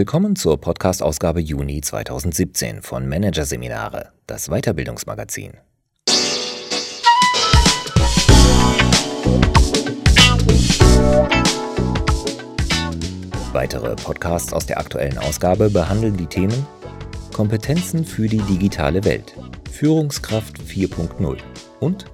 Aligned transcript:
Willkommen 0.00 0.34
zur 0.34 0.58
Podcast-Ausgabe 0.58 1.40
Juni 1.40 1.82
2017 1.82 2.80
von 2.80 3.06
Managerseminare, 3.06 4.14
das 4.26 4.48
Weiterbildungsmagazin. 4.48 5.58
Weitere 13.52 13.94
Podcasts 13.96 14.54
aus 14.54 14.64
der 14.64 14.78
aktuellen 14.78 15.18
Ausgabe 15.18 15.68
behandeln 15.68 16.16
die 16.16 16.24
Themen 16.24 16.66
Kompetenzen 17.34 18.06
für 18.06 18.26
die 18.26 18.40
digitale 18.40 19.04
Welt, 19.04 19.34
Führungskraft 19.70 20.56
4.0 20.60 21.36
und 21.80 22.06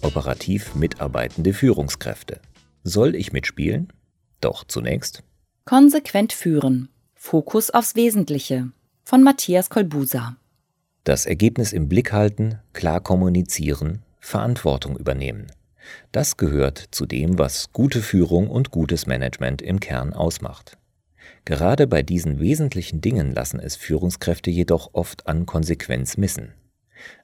operativ 0.00 0.74
mitarbeitende 0.74 1.54
Führungskräfte. 1.54 2.40
Soll 2.82 3.14
ich 3.14 3.32
mitspielen? 3.32 3.92
Doch 4.40 4.64
zunächst 4.64 5.22
Konsequent 5.64 6.32
führen. 6.32 6.88
Fokus 7.24 7.70
aufs 7.70 7.94
Wesentliche 7.94 8.72
von 9.04 9.22
Matthias 9.22 9.70
Kolbusa. 9.70 10.36
Das 11.04 11.24
Ergebnis 11.24 11.72
im 11.72 11.88
Blick 11.88 12.12
halten, 12.12 12.58
klar 12.72 13.00
kommunizieren, 13.00 14.02
Verantwortung 14.18 14.96
übernehmen. 14.96 15.46
Das 16.10 16.36
gehört 16.36 16.88
zu 16.90 17.06
dem, 17.06 17.38
was 17.38 17.72
gute 17.72 18.02
Führung 18.02 18.50
und 18.50 18.72
gutes 18.72 19.06
Management 19.06 19.62
im 19.62 19.78
Kern 19.78 20.12
ausmacht. 20.12 20.78
Gerade 21.44 21.86
bei 21.86 22.02
diesen 22.02 22.40
wesentlichen 22.40 23.00
Dingen 23.00 23.32
lassen 23.32 23.60
es 23.60 23.76
Führungskräfte 23.76 24.50
jedoch 24.50 24.90
oft 24.92 25.28
an 25.28 25.46
Konsequenz 25.46 26.16
missen. 26.16 26.52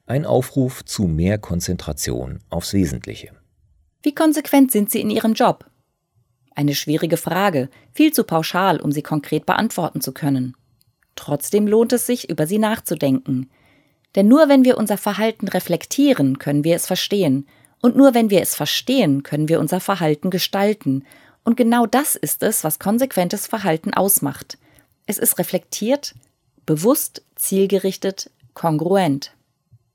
Ein 0.05 0.25
Aufruf 0.25 0.85
zu 0.85 1.07
mehr 1.07 1.37
Konzentration 1.39 2.39
aufs 2.49 2.71
Wesentliche. 2.71 3.33
Wie 4.01 4.15
konsequent 4.15 4.71
sind 4.71 4.89
Sie 4.89 5.01
in 5.01 5.09
Ihrem 5.09 5.33
Job? 5.33 5.68
Eine 6.59 6.75
schwierige 6.75 7.15
Frage, 7.15 7.69
viel 7.93 8.11
zu 8.11 8.25
pauschal, 8.25 8.81
um 8.81 8.91
sie 8.91 9.01
konkret 9.01 9.45
beantworten 9.45 10.01
zu 10.01 10.11
können. 10.11 10.57
Trotzdem 11.15 11.67
lohnt 11.67 11.93
es 11.93 12.05
sich, 12.05 12.29
über 12.29 12.47
sie 12.47 12.57
nachzudenken. 12.57 13.49
Denn 14.15 14.27
nur 14.27 14.49
wenn 14.49 14.65
wir 14.65 14.77
unser 14.77 14.97
Verhalten 14.97 15.47
reflektieren, 15.47 16.37
können 16.37 16.65
wir 16.65 16.75
es 16.75 16.85
verstehen. 16.85 17.47
Und 17.79 17.95
nur 17.95 18.13
wenn 18.13 18.29
wir 18.29 18.41
es 18.41 18.55
verstehen, 18.55 19.23
können 19.23 19.47
wir 19.47 19.61
unser 19.61 19.79
Verhalten 19.79 20.31
gestalten. 20.31 21.05
Und 21.45 21.55
genau 21.55 21.85
das 21.85 22.17
ist 22.17 22.43
es, 22.43 22.65
was 22.65 22.77
konsequentes 22.77 23.47
Verhalten 23.47 23.93
ausmacht. 23.93 24.57
Es 25.05 25.17
ist 25.17 25.39
reflektiert, 25.39 26.13
bewusst, 26.65 27.23
zielgerichtet, 27.37 28.31
kongruent. 28.53 29.31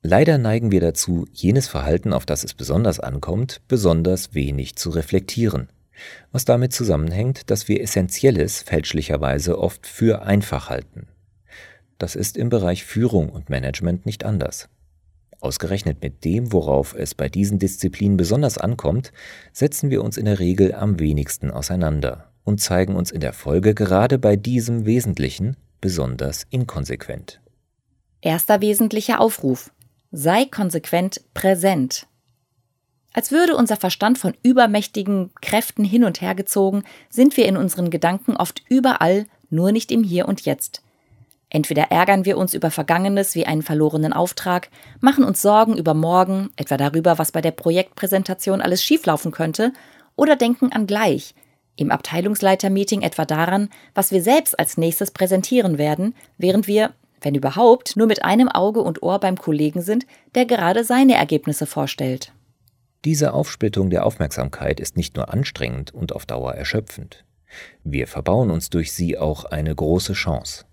Leider 0.00 0.38
neigen 0.38 0.72
wir 0.72 0.80
dazu, 0.80 1.26
jenes 1.30 1.68
Verhalten, 1.68 2.14
auf 2.14 2.24
das 2.24 2.42
es 2.42 2.54
besonders 2.54 3.00
ankommt, 3.00 3.60
besonders 3.68 4.32
wenig 4.32 4.76
zu 4.76 4.88
reflektieren 4.88 5.68
was 6.32 6.44
damit 6.44 6.72
zusammenhängt, 6.72 7.50
dass 7.50 7.68
wir 7.68 7.80
Essentielles 7.80 8.62
fälschlicherweise 8.62 9.58
oft 9.58 9.86
für 9.86 10.22
einfach 10.22 10.68
halten. 10.68 11.08
Das 11.98 12.16
ist 12.16 12.36
im 12.36 12.48
Bereich 12.48 12.84
Führung 12.84 13.28
und 13.28 13.50
Management 13.50 14.04
nicht 14.06 14.24
anders. 14.24 14.68
Ausgerechnet 15.40 16.02
mit 16.02 16.24
dem, 16.24 16.52
worauf 16.52 16.94
es 16.94 17.14
bei 17.14 17.28
diesen 17.28 17.58
Disziplinen 17.58 18.16
besonders 18.16 18.56
ankommt, 18.58 19.12
setzen 19.52 19.90
wir 19.90 20.02
uns 20.02 20.16
in 20.16 20.24
der 20.24 20.38
Regel 20.38 20.74
am 20.74 20.98
wenigsten 20.98 21.50
auseinander 21.50 22.32
und 22.44 22.60
zeigen 22.60 22.96
uns 22.96 23.10
in 23.10 23.20
der 23.20 23.32
Folge 23.32 23.74
gerade 23.74 24.18
bei 24.18 24.36
diesem 24.36 24.86
Wesentlichen 24.86 25.56
besonders 25.80 26.46
inkonsequent. 26.50 27.40
Erster 28.22 28.62
wesentlicher 28.62 29.20
Aufruf. 29.20 29.70
Sei 30.10 30.46
konsequent 30.46 31.20
präsent. 31.34 32.06
Als 33.14 33.30
würde 33.30 33.56
unser 33.56 33.76
Verstand 33.76 34.18
von 34.18 34.34
übermächtigen 34.42 35.30
Kräften 35.40 35.84
hin 35.84 36.04
und 36.04 36.20
her 36.20 36.34
gezogen, 36.34 36.82
sind 37.08 37.36
wir 37.36 37.46
in 37.46 37.56
unseren 37.56 37.88
Gedanken 37.88 38.36
oft 38.36 38.62
überall, 38.68 39.26
nur 39.50 39.70
nicht 39.70 39.92
im 39.92 40.02
Hier 40.02 40.26
und 40.26 40.42
Jetzt. 40.42 40.82
Entweder 41.48 41.84
ärgern 41.92 42.24
wir 42.24 42.36
uns 42.36 42.54
über 42.54 42.72
Vergangenes 42.72 43.36
wie 43.36 43.46
einen 43.46 43.62
verlorenen 43.62 44.12
Auftrag, 44.12 44.68
machen 45.00 45.22
uns 45.22 45.40
Sorgen 45.40 45.76
über 45.76 45.94
morgen, 45.94 46.50
etwa 46.56 46.76
darüber, 46.76 47.16
was 47.16 47.30
bei 47.30 47.40
der 47.40 47.52
Projektpräsentation 47.52 48.60
alles 48.60 48.82
schieflaufen 48.82 49.30
könnte, 49.30 49.72
oder 50.16 50.34
denken 50.34 50.72
an 50.72 50.88
gleich, 50.88 51.36
im 51.76 51.92
Abteilungsleitermeeting 51.92 53.02
etwa 53.02 53.24
daran, 53.24 53.68
was 53.94 54.10
wir 54.10 54.22
selbst 54.22 54.58
als 54.58 54.76
nächstes 54.76 55.12
präsentieren 55.12 55.78
werden, 55.78 56.16
während 56.36 56.66
wir, 56.66 56.92
wenn 57.20 57.36
überhaupt, 57.36 57.96
nur 57.96 58.08
mit 58.08 58.24
einem 58.24 58.48
Auge 58.48 58.80
und 58.80 59.04
Ohr 59.04 59.20
beim 59.20 59.38
Kollegen 59.38 59.82
sind, 59.82 60.04
der 60.34 60.46
gerade 60.46 60.82
seine 60.82 61.14
Ergebnisse 61.14 61.66
vorstellt. 61.66 62.32
Diese 63.04 63.34
Aufsplittung 63.34 63.90
der 63.90 64.06
Aufmerksamkeit 64.06 64.80
ist 64.80 64.96
nicht 64.96 65.16
nur 65.16 65.32
anstrengend 65.32 65.92
und 65.92 66.14
auf 66.14 66.24
Dauer 66.24 66.54
erschöpfend. 66.54 67.24
Wir 67.84 68.06
verbauen 68.06 68.50
uns 68.50 68.70
durch 68.70 68.92
sie 68.92 69.18
auch 69.18 69.44
eine 69.44 69.74
große 69.74 70.14
Chance. 70.14 70.64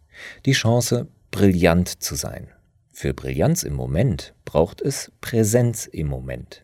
Die 0.46 0.54
Chance, 0.54 1.08
brillant 1.32 1.90
zu 2.02 2.16
sein. 2.16 2.48
Für 2.94 3.14
Brillanz 3.14 3.64
im 3.64 3.74
Moment 3.74 4.34
braucht 4.46 4.82
es 4.82 5.12
Präsenz 5.20 5.88
im 5.88 6.08
Moment. 6.08 6.64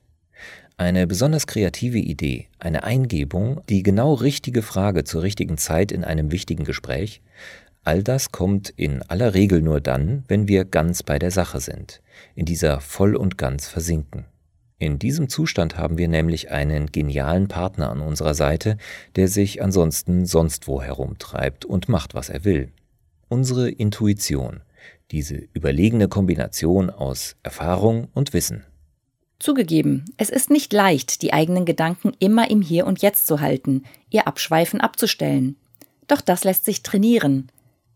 Eine 0.78 1.06
besonders 1.08 1.48
kreative 1.48 1.98
Idee, 1.98 2.48
eine 2.60 2.84
Eingebung, 2.84 3.62
die 3.68 3.84
genau 3.84 4.14
richtige 4.14 4.62
Frage 4.62 5.04
zur 5.04 5.24
richtigen 5.24 5.58
Zeit 5.58 5.92
in 5.92 6.04
einem 6.04 6.32
wichtigen 6.32 6.64
Gespräch, 6.64 7.22
all 7.84 8.04
das 8.04 8.32
kommt 8.32 8.70
in 8.70 9.02
aller 9.02 9.34
Regel 9.34 9.62
nur 9.62 9.82
dann, 9.82 10.24
wenn 10.28 10.48
wir 10.48 10.66
ganz 10.66 11.04
bei 11.04 11.20
der 11.20 11.32
Sache 11.32 11.60
sind, 11.60 12.02
in 12.36 12.46
dieser 12.46 12.80
voll 12.80 13.16
und 13.16 13.38
ganz 13.38 13.68
versinken. 13.68 14.26
In 14.80 15.00
diesem 15.00 15.28
Zustand 15.28 15.76
haben 15.76 15.98
wir 15.98 16.08
nämlich 16.08 16.52
einen 16.52 16.92
genialen 16.92 17.48
Partner 17.48 17.90
an 17.90 18.00
unserer 18.00 18.36
Seite, 18.36 18.78
der 19.16 19.28
sich 19.28 19.64
ansonsten 19.64 20.28
sonst 20.28 20.68
wo 20.68 20.84
herumtreibt 20.84 21.66
und 21.66 21.90
macht, 21.90 22.14
was 22.14 22.30
er 22.30 22.46
will. 22.46 22.72
Unsere 23.28 23.72
Intuition, 23.72 24.62
diese 25.10 25.36
überlegene 25.54 26.08
Kombination 26.08 26.92
aus 26.92 27.38
Erfahrung 27.42 28.10
und 28.14 28.34
Wissen. 28.34 28.66
Zugegeben, 29.40 30.06
es 30.18 30.30
ist 30.30 30.52
nicht 30.52 30.72
leicht, 30.74 31.24
die 31.24 31.34
eigenen 31.34 31.66
Gedanken 31.66 32.12
immer 32.20 32.50
im 32.52 32.62
Hier 32.62 32.86
und 32.86 33.02
Jetzt 33.02 33.26
zu 33.26 33.40
halten, 33.40 33.84
ihr 34.12 34.28
Abschweifen 34.28 34.80
abzustellen. 34.80 35.56
Doch 36.08 36.22
das 36.22 36.44
lässt 36.44 36.66
sich 36.66 36.84
trainieren. 36.84 37.52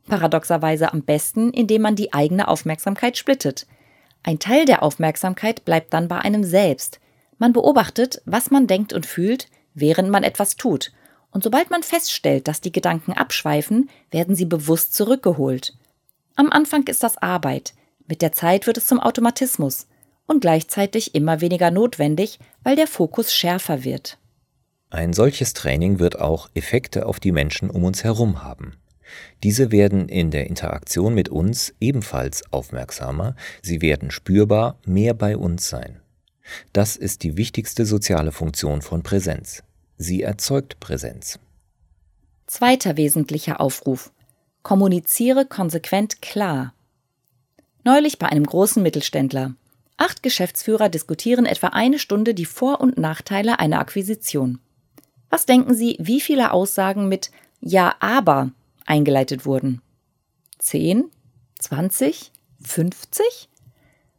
Paradoxerweise 0.08 0.92
am 0.92 1.03
besten, 1.03 1.52
indem 1.52 1.84
man 1.84 1.96
die 1.96 2.12
eigene 2.12 2.48
Aufmerksamkeit 2.48 3.18
splittet– 3.18 3.68
ein 4.23 4.39
Teil 4.39 4.65
der 4.65 4.83
Aufmerksamkeit 4.83 5.65
bleibt 5.65 5.93
dann 5.93 6.07
bei 6.07 6.19
einem 6.19 6.43
selbst. 6.43 6.99
Man 7.37 7.53
beobachtet, 7.53 8.21
was 8.25 8.51
man 8.51 8.67
denkt 8.67 8.93
und 8.93 9.05
fühlt, 9.05 9.47
während 9.73 10.09
man 10.09 10.23
etwas 10.23 10.55
tut. 10.55 10.91
Und 11.31 11.43
sobald 11.43 11.71
man 11.71 11.81
feststellt, 11.81 12.47
dass 12.47 12.61
die 12.61 12.71
Gedanken 12.71 13.13
abschweifen, 13.13 13.89
werden 14.11 14.35
sie 14.35 14.45
bewusst 14.45 14.93
zurückgeholt. 14.93 15.73
Am 16.35 16.51
Anfang 16.51 16.85
ist 16.87 17.03
das 17.03 17.17
Arbeit. 17.17 17.73
Mit 18.07 18.21
der 18.21 18.31
Zeit 18.31 18.67
wird 18.67 18.77
es 18.77 18.85
zum 18.85 18.99
Automatismus 18.99 19.87
und 20.27 20.41
gleichzeitig 20.41 21.15
immer 21.15 21.41
weniger 21.41 21.71
notwendig, 21.71 22.39
weil 22.63 22.75
der 22.75 22.88
Fokus 22.88 23.33
schärfer 23.33 23.83
wird. 23.83 24.17
Ein 24.89 25.13
solches 25.13 25.53
Training 25.53 25.99
wird 25.99 26.19
auch 26.19 26.49
Effekte 26.53 27.05
auf 27.05 27.19
die 27.19 27.31
Menschen 27.31 27.69
um 27.69 27.85
uns 27.85 28.03
herum 28.03 28.43
haben. 28.43 28.75
Diese 29.44 29.72
werden 29.72 30.09
in 30.09 30.31
der 30.31 30.47
Interaktion 30.47 31.13
mit 31.13 31.29
uns 31.29 31.73
ebenfalls 31.79 32.44
aufmerksamer, 32.51 33.35
sie 33.61 33.81
werden 33.81 34.11
spürbar 34.11 34.77
mehr 34.85 35.13
bei 35.13 35.38
uns 35.38 35.69
sein. 35.69 35.99
Das 36.73 36.95
ist 36.95 37.23
die 37.23 37.38
wichtigste 37.38 37.85
soziale 37.85 38.31
Funktion 38.31 38.81
von 38.81 39.03
Präsenz. 39.03 39.63
Sie 39.97 40.23
erzeugt 40.23 40.79
Präsenz. 40.79 41.39
Zweiter 42.47 42.97
wesentlicher 42.97 43.61
Aufruf. 43.61 44.11
Kommuniziere 44.63 45.45
konsequent 45.45 46.21
klar. 46.21 46.73
Neulich 47.83 48.19
bei 48.19 48.27
einem 48.27 48.45
großen 48.45 48.83
Mittelständler. 48.83 49.55
Acht 49.97 50.24
Geschäftsführer 50.24 50.89
diskutieren 50.89 51.45
etwa 51.45 51.68
eine 51.68 52.00
Stunde 52.00 52.33
die 52.33 52.45
Vor- 52.45 52.81
und 52.81 52.97
Nachteile 52.97 53.59
einer 53.59 53.80
Akquisition. 53.80 54.59
Was 55.30 55.45
denken 55.45 55.75
Sie, 55.75 55.95
wie 56.00 56.19
viele 56.19 56.51
Aussagen 56.51 57.07
mit 57.07 57.31
Ja, 57.62 57.95
aber 58.00 58.51
eingeleitet 58.86 59.45
wurden. 59.45 59.81
10, 60.60 61.06
20, 61.60 62.31
50? 62.62 63.50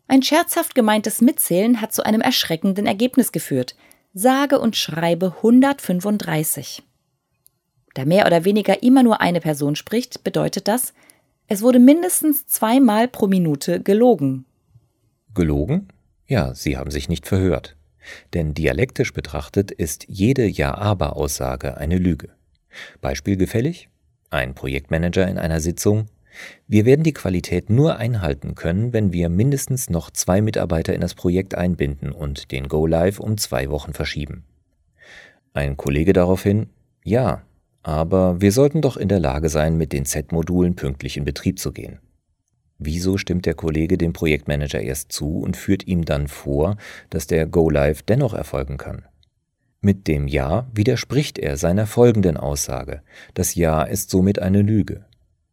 Ein 0.09 0.23
scherzhaft 0.23 0.75
gemeintes 0.75 1.21
Mitzählen 1.21 1.81
hat 1.81 1.93
zu 1.93 2.05
einem 2.05 2.21
erschreckenden 2.21 2.87
Ergebnis 2.87 3.33
geführt. 3.33 3.77
Sage 4.15 4.59
und 4.59 4.77
schreibe 4.77 5.35
135. 5.39 6.83
Da 7.95 8.05
mehr 8.05 8.27
oder 8.27 8.45
weniger 8.45 8.83
immer 8.83 9.03
nur 9.03 9.21
eine 9.21 9.41
Person 9.41 9.77
spricht, 9.77 10.25
bedeutet 10.25 10.69
das, 10.69 10.93
es 11.47 11.63
wurde 11.63 11.79
mindestens 11.79 12.47
zweimal 12.47 13.09
pro 13.09 13.27
Minute 13.27 13.81
gelogen. 13.81 14.45
Gelogen? 15.35 15.89
Ja, 16.27 16.55
Sie 16.55 16.77
haben 16.77 16.91
sich 16.91 17.09
nicht 17.09 17.27
verhört. 17.27 17.77
Denn 18.35 18.55
dialektisch 18.55 19.13
betrachtet 19.13 19.71
ist 19.71 20.07
jede 20.09 20.47
Ja-Aber-Aussage 20.47 21.77
eine 21.77 21.99
Lüge. 21.99 22.31
Beispiel 23.01 23.37
gefällig? 23.37 23.89
Ein 24.33 24.55
Projektmanager 24.55 25.29
in 25.29 25.39
einer 25.39 25.61
Sitzung, 25.61 26.09
wir 26.67 26.87
werden 26.87 27.03
die 27.03 27.13
Qualität 27.13 27.69
nur 27.69 27.97
einhalten 27.97 28.55
können, 28.55 28.93
wenn 28.93 29.13
wir 29.13 29.29
mindestens 29.29 29.91
noch 29.91 30.11
zwei 30.11 30.41
Mitarbeiter 30.41 30.95
in 30.95 31.01
das 31.01 31.15
Projekt 31.15 31.55
einbinden 31.55 32.11
und 32.11 32.51
den 32.51 32.69
Go 32.69 32.87
Live 32.87 33.21
um 33.21 33.37
zwei 33.37 33.69
Wochen 33.71 33.93
verschieben. 33.93 34.45
Ein 35.53 35.77
Kollege 35.77 36.15
daraufhin, 36.15 36.71
ja, 37.05 37.43
aber 37.83 38.41
wir 38.41 38.53
sollten 38.53 38.81
doch 38.81 38.97
in 38.97 39.09
der 39.09 39.21
Lage 39.21 39.49
sein, 39.49 39.77
mit 39.77 39.93
den 39.93 40.07
Z-Modulen 40.07 40.77
pünktlich 40.77 41.17
in 41.17 41.25
Betrieb 41.25 41.59
zu 41.59 41.73
gehen. 41.73 41.99
Wieso 42.79 43.19
stimmt 43.19 43.47
der 43.47 43.55
Kollege 43.55 43.99
dem 43.99 44.13
Projektmanager 44.13 44.81
erst 44.81 45.13
zu 45.13 45.39
und 45.41 45.57
führt 45.57 45.87
ihm 45.87 46.05
dann 46.05 46.27
vor, 46.27 46.77
dass 47.11 47.27
der 47.27 47.47
Go-Live 47.47 48.03
dennoch 48.03 48.35
erfolgen 48.35 48.77
kann? 48.77 49.05
Mit 49.85 50.07
dem 50.07 50.29
Ja 50.29 50.69
widerspricht 50.73 51.41
er 51.41 51.57
seiner 51.57 51.89
folgenden 51.89 52.37
Aussage. 52.37 53.03
Das 53.35 53.57
Ja 53.57 53.83
ist 53.83 54.11
somit 54.11 54.39
eine 54.39 54.63
Lüge. 54.63 55.07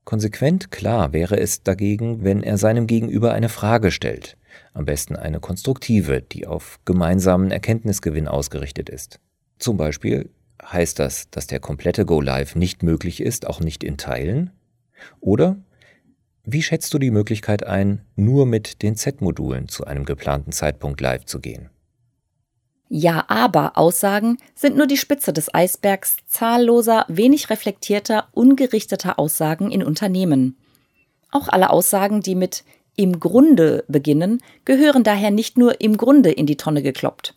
Konsequent 0.06 0.70
klar 0.70 1.14
wäre 1.14 1.40
es 1.40 1.64
dagegen, 1.64 2.24
wenn 2.24 2.44
er 2.44 2.60
seinem 2.60 2.86
Gegenüber 2.86 3.34
eine 3.34 3.50
Frage 3.50 3.90
stellt, 3.90 4.38
am 4.74 4.86
besten 4.86 5.16
eine 5.16 5.40
konstruktive, 5.40 6.22
die 6.22 6.46
auf 6.46 6.80
gemeinsamen 6.86 7.50
Erkenntnisgewinn 7.50 8.28
ausgerichtet 8.28 8.88
ist. 8.88 9.20
Zum 9.58 9.78
Beispiel 9.78 10.30
heißt 10.64 11.00
das, 11.00 11.32
dass 11.32 11.48
der 11.48 11.60
komplette 11.60 12.06
Go 12.06 12.22
Live 12.22 12.56
nicht 12.56 12.84
möglich 12.84 13.22
ist, 13.22 13.48
auch 13.48 13.62
nicht 13.62 13.84
in 13.84 13.98
Teilen? 13.98 14.52
Oder 15.22 15.58
wie 16.44 16.62
schätzt 16.62 16.94
du 16.94 17.00
die 17.00 17.12
Möglichkeit 17.12 17.66
ein, 17.66 18.02
nur 18.16 18.46
mit 18.46 18.84
den 18.84 18.96
Z-Modulen 18.96 19.70
zu 19.70 19.86
einem 19.86 20.06
geplanten 20.06 20.52
Zeitpunkt 20.52 21.02
live 21.02 21.26
zu 21.26 21.40
gehen? 21.40 21.72
Ja, 22.92 23.26
aber 23.28 23.78
Aussagen 23.78 24.40
sind 24.56 24.76
nur 24.76 24.88
die 24.88 24.98
Spitze 24.98 25.32
des 25.32 25.54
Eisbergs 25.54 26.18
zahlloser, 26.26 27.06
wenig 27.08 27.52
reflektierter, 27.52 28.28
ungerichteter 28.32 29.20
Aussagen 29.20 29.72
in 29.72 29.84
Unternehmen. 29.84 30.58
Auch 31.32 31.48
alle 31.50 31.70
Aussagen, 31.70 32.22
die 32.22 32.34
mit 32.34 32.64
im 32.96 33.20
Grunde 33.20 33.86
beginnen, 33.88 34.42
gehören 34.66 35.04
daher 35.04 35.30
nicht 35.30 35.56
nur 35.56 35.80
im 35.82 35.98
Grunde 35.98 36.32
in 36.32 36.48
die 36.48 36.58
Tonne 36.58 36.82
gekloppt. 36.82 37.36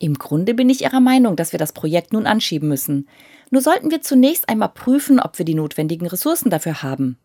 Im 0.00 0.14
Grunde 0.14 0.52
bin 0.54 0.68
ich 0.68 0.82
Ihrer 0.82 1.00
Meinung, 1.00 1.36
dass 1.36 1.52
wir 1.52 1.60
das 1.60 1.72
Projekt 1.72 2.12
nun 2.12 2.26
anschieben 2.26 2.68
müssen. 2.68 3.08
Nur 3.50 3.62
sollten 3.62 3.92
wir 3.92 4.02
zunächst 4.02 4.48
einmal 4.48 4.68
prüfen, 4.68 5.20
ob 5.20 5.38
wir 5.38 5.44
die 5.44 5.54
notwendigen 5.54 6.08
Ressourcen 6.08 6.50
dafür 6.50 6.82
haben. 6.82 7.18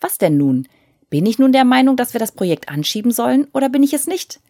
Was 0.00 0.18
denn 0.18 0.36
nun? 0.36 0.68
Bin 1.08 1.26
ich 1.26 1.38
nun 1.38 1.52
der 1.52 1.64
Meinung, 1.64 1.96
dass 1.96 2.12
wir 2.12 2.20
das 2.20 2.32
Projekt 2.32 2.68
anschieben 2.68 3.10
sollen 3.10 3.48
oder 3.52 3.70
bin 3.70 3.82
ich 3.82 3.94
es 3.94 4.06
nicht? 4.06 4.40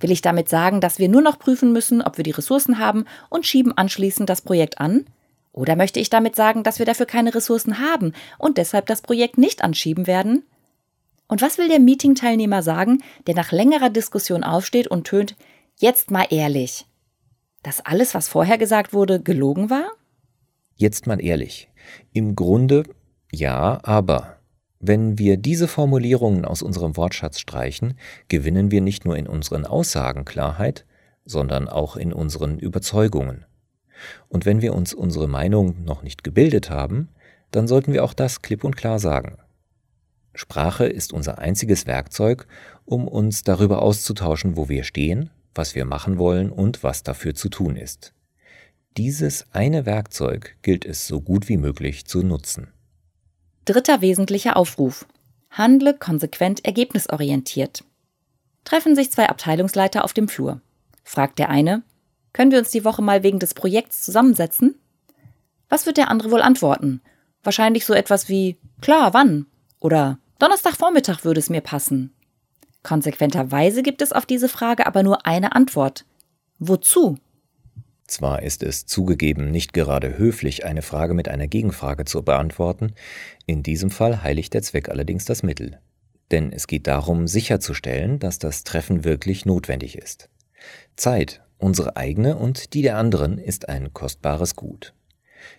Will 0.00 0.10
ich 0.10 0.22
damit 0.22 0.48
sagen, 0.48 0.80
dass 0.80 0.98
wir 0.98 1.08
nur 1.08 1.22
noch 1.22 1.38
prüfen 1.38 1.72
müssen, 1.72 2.02
ob 2.02 2.16
wir 2.16 2.24
die 2.24 2.30
Ressourcen 2.30 2.78
haben 2.78 3.04
und 3.30 3.46
schieben 3.46 3.76
anschließend 3.76 4.28
das 4.28 4.42
Projekt 4.42 4.80
an? 4.80 5.06
Oder 5.52 5.76
möchte 5.76 6.00
ich 6.00 6.10
damit 6.10 6.34
sagen, 6.34 6.64
dass 6.64 6.78
wir 6.78 6.86
dafür 6.86 7.06
keine 7.06 7.34
Ressourcen 7.34 7.78
haben 7.78 8.12
und 8.38 8.58
deshalb 8.58 8.86
das 8.86 9.02
Projekt 9.02 9.38
nicht 9.38 9.62
anschieben 9.62 10.06
werden? 10.06 10.42
Und 11.28 11.42
was 11.42 11.58
will 11.58 11.68
der 11.68 11.80
Meeting-Teilnehmer 11.80 12.62
sagen, 12.62 13.02
der 13.26 13.34
nach 13.34 13.52
längerer 13.52 13.90
Diskussion 13.90 14.44
aufsteht 14.44 14.88
und 14.88 15.06
tönt, 15.06 15.36
jetzt 15.78 16.10
mal 16.10 16.26
ehrlich, 16.28 16.86
dass 17.62 17.84
alles, 17.84 18.14
was 18.14 18.28
vorher 18.28 18.58
gesagt 18.58 18.92
wurde, 18.92 19.20
gelogen 19.20 19.70
war? 19.70 19.86
Jetzt 20.76 21.06
mal 21.06 21.22
ehrlich. 21.22 21.70
Im 22.12 22.34
Grunde 22.34 22.84
ja, 23.32 23.80
aber 23.82 24.36
wenn 24.86 25.18
wir 25.18 25.36
diese 25.36 25.68
Formulierungen 25.68 26.44
aus 26.44 26.60
unserem 26.60 26.96
Wortschatz 26.96 27.40
streichen, 27.40 27.94
gewinnen 28.28 28.70
wir 28.70 28.80
nicht 28.80 29.04
nur 29.04 29.16
in 29.16 29.26
unseren 29.26 29.64
Aussagen 29.64 30.24
Klarheit, 30.24 30.84
sondern 31.24 31.68
auch 31.68 31.96
in 31.96 32.12
unseren 32.12 32.58
Überzeugungen. 32.58 33.46
Und 34.28 34.44
wenn 34.44 34.60
wir 34.60 34.74
uns 34.74 34.92
unsere 34.92 35.26
Meinung 35.26 35.84
noch 35.84 36.02
nicht 36.02 36.22
gebildet 36.22 36.68
haben, 36.68 37.08
dann 37.50 37.66
sollten 37.66 37.92
wir 37.92 38.04
auch 38.04 38.12
das 38.12 38.42
klipp 38.42 38.64
und 38.64 38.76
klar 38.76 38.98
sagen. 38.98 39.38
Sprache 40.34 40.84
ist 40.84 41.12
unser 41.12 41.38
einziges 41.38 41.86
Werkzeug, 41.86 42.46
um 42.84 43.08
uns 43.08 43.42
darüber 43.44 43.80
auszutauschen, 43.80 44.56
wo 44.56 44.68
wir 44.68 44.84
stehen, 44.84 45.30
was 45.54 45.74
wir 45.74 45.84
machen 45.86 46.18
wollen 46.18 46.50
und 46.50 46.82
was 46.82 47.04
dafür 47.04 47.34
zu 47.34 47.48
tun 47.48 47.76
ist. 47.76 48.12
Dieses 48.96 49.46
eine 49.52 49.86
Werkzeug 49.86 50.56
gilt 50.62 50.84
es 50.84 51.06
so 51.06 51.20
gut 51.20 51.48
wie 51.48 51.56
möglich 51.56 52.04
zu 52.04 52.22
nutzen. 52.22 52.73
Dritter 53.64 54.02
wesentlicher 54.02 54.56
Aufruf. 54.56 55.06
Handle 55.50 55.94
konsequent 55.94 56.64
ergebnisorientiert. 56.64 57.84
Treffen 58.64 58.94
sich 58.94 59.10
zwei 59.10 59.28
Abteilungsleiter 59.28 60.04
auf 60.04 60.12
dem 60.12 60.28
Flur. 60.28 60.60
Fragt 61.02 61.38
der 61.38 61.48
eine, 61.48 61.82
können 62.34 62.50
wir 62.50 62.58
uns 62.58 62.70
die 62.70 62.84
Woche 62.84 63.00
mal 63.00 63.22
wegen 63.22 63.38
des 63.38 63.54
Projekts 63.54 64.04
zusammensetzen? 64.04 64.74
Was 65.68 65.86
wird 65.86 65.96
der 65.96 66.10
andere 66.10 66.30
wohl 66.30 66.42
antworten? 66.42 67.00
Wahrscheinlich 67.42 67.86
so 67.86 67.94
etwas 67.94 68.28
wie, 68.28 68.58
klar, 68.80 69.14
wann? 69.14 69.46
Oder 69.80 70.18
Donnerstagvormittag 70.38 71.24
würde 71.24 71.40
es 71.40 71.48
mir 71.48 71.60
passen. 71.60 72.12
Konsequenterweise 72.82 73.82
gibt 73.82 74.02
es 74.02 74.12
auf 74.12 74.26
diese 74.26 74.48
Frage 74.48 74.86
aber 74.86 75.02
nur 75.02 75.24
eine 75.24 75.54
Antwort. 75.54 76.04
Wozu? 76.58 77.16
Zwar 78.06 78.42
ist 78.42 78.62
es 78.62 78.86
zugegeben 78.86 79.50
nicht 79.50 79.72
gerade 79.72 80.18
höflich, 80.18 80.64
eine 80.64 80.82
Frage 80.82 81.14
mit 81.14 81.28
einer 81.28 81.46
Gegenfrage 81.46 82.04
zu 82.04 82.22
beantworten, 82.22 82.92
in 83.46 83.62
diesem 83.62 83.90
Fall 83.90 84.22
heiligt 84.22 84.52
der 84.52 84.62
Zweck 84.62 84.88
allerdings 84.88 85.24
das 85.24 85.42
Mittel. 85.42 85.80
Denn 86.30 86.52
es 86.52 86.66
geht 86.66 86.86
darum, 86.86 87.26
sicherzustellen, 87.26 88.18
dass 88.18 88.38
das 88.38 88.64
Treffen 88.64 89.04
wirklich 89.04 89.46
notwendig 89.46 89.96
ist. 89.96 90.28
Zeit, 90.96 91.42
unsere 91.58 91.96
eigene 91.96 92.36
und 92.36 92.74
die 92.74 92.82
der 92.82 92.96
anderen, 92.96 93.38
ist 93.38 93.68
ein 93.68 93.92
kostbares 93.92 94.54
Gut. 94.54 94.94